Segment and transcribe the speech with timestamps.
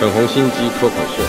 [0.00, 1.22] 粉红心机脱口秀，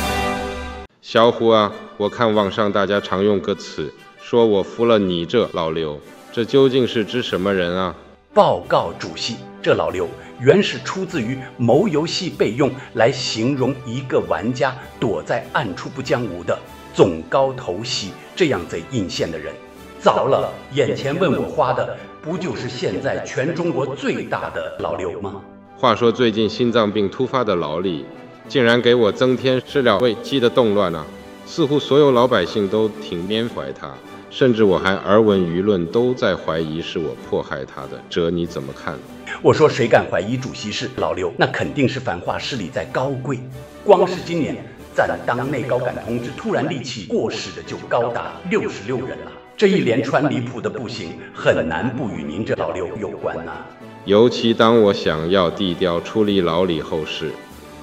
[1.00, 6.00] 小虎啊，我看网上大家常用个词，说我服了你这老刘，
[6.32, 7.96] 这究竟是指什么人啊？
[8.34, 10.10] 报告主席，这老刘
[10.40, 16.58] 原是出自于某游戏被用，来形容一个玩家躲在暗处不将武的
[16.92, 19.54] 总高头戏这样贼阴险的人。
[20.00, 25.36] 糟了，眼前问我花的不就是现在全中国最大的老刘吗？
[25.78, 28.06] 话说最近心脏病突发的老李，
[28.48, 31.06] 竟然给我增添始料未及的动乱啊！
[31.46, 33.94] 似乎所有老百姓都挺缅怀他。
[34.30, 38.94] 甚至我还耳闻舆论都在怀疑是我迫害他的，这你怎么看？
[39.42, 43.40] 我说谁敢怀疑主席是老刘，那肯定是反华势力在高贵。
[43.86, 44.58] 光是今年
[44.94, 53.66] 暂当内高感同志突然离奇过世的就高达六十六人了，这一连串离谱的不行很难不与您这老刘有关呐、啊。
[54.04, 57.32] 尤其当我想要低调处理老李后事，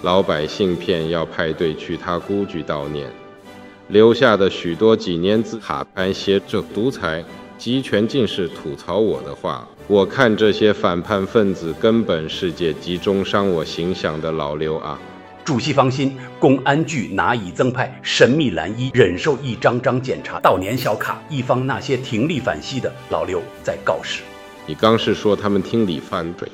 [0.03, 3.09] 老百姓偏要派队去他故居悼念。
[3.89, 7.25] 留下的许多几年字卡盘写着独裁、
[7.57, 9.69] 集权尽是吐槽我的话。
[9.87, 14.99] 我看这些反叛分子根本是借集中伤我形象的老刘啊！
[15.45, 24.23] 主席放心，公安局拿以增派神秘蓝衣，忍受一张张检查悼念小卡，以防那些挺立反西的老刘在告示。
[24.67, 26.49] 你刚是说他们听理反对？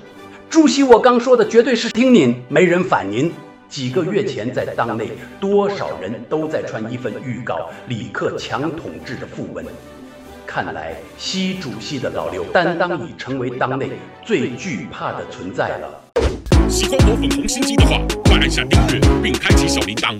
[0.50, 3.30] 主席，我刚说的绝对是听您，没人反您。
[3.68, 9.62] 几个月前，在党内，多少人都在传一份预告李克强统治的讣文。
[10.46, 13.90] 看来，习主席的老刘担当已成为党内
[14.24, 16.00] 最惧怕的存在了。
[16.66, 20.16] 喜欢我粉红心机的话，快按下订阅并开启小铃铛。